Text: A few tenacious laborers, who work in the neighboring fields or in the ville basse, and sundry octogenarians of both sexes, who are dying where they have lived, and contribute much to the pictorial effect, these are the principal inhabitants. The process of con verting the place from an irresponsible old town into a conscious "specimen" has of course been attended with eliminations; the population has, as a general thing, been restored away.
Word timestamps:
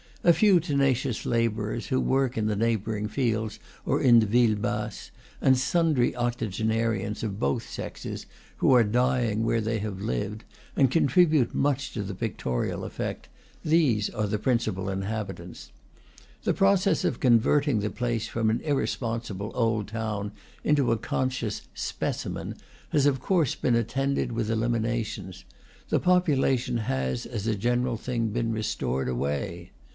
A 0.23 0.33
few 0.33 0.59
tenacious 0.59 1.25
laborers, 1.27 1.87
who 1.87 1.99
work 1.99 2.37
in 2.37 2.45
the 2.45 2.55
neighboring 2.55 3.07
fields 3.07 3.59
or 3.85 4.01
in 4.01 4.19
the 4.19 4.25
ville 4.27 4.55
basse, 4.55 5.09
and 5.39 5.57
sundry 5.57 6.15
octogenarians 6.15 7.23
of 7.23 7.39
both 7.39 7.67
sexes, 7.67 8.25
who 8.57 8.71
are 8.73 8.83
dying 8.83 9.43
where 9.43 9.61
they 9.61 9.79
have 9.79 9.99
lived, 10.01 10.43
and 10.75 10.91
contribute 10.91 11.55
much 11.55 11.91
to 11.93 12.03
the 12.03 12.13
pictorial 12.15 12.83
effect, 12.83 13.29
these 13.65 14.09
are 14.11 14.27
the 14.27 14.39
principal 14.39 14.89
inhabitants. 14.89 15.71
The 16.43 16.53
process 16.53 17.03
of 17.03 17.19
con 17.19 17.39
verting 17.39 17.81
the 17.81 17.89
place 17.89 18.27
from 18.27 18.49
an 18.51 18.61
irresponsible 18.61 19.51
old 19.55 19.87
town 19.87 20.31
into 20.63 20.91
a 20.91 20.97
conscious 20.97 21.67
"specimen" 21.73 22.55
has 22.89 23.07
of 23.07 23.19
course 23.19 23.53
been 23.55 23.75
attended 23.75 24.31
with 24.31 24.51
eliminations; 24.51 25.45
the 25.89 25.99
population 25.99 26.77
has, 26.77 27.25
as 27.27 27.47
a 27.47 27.55
general 27.55 27.97
thing, 27.97 28.27
been 28.29 28.51
restored 28.51 29.07
away. 29.07 29.71